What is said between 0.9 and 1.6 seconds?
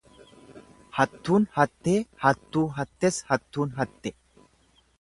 Hattuun